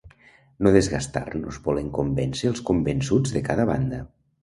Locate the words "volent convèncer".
1.69-2.53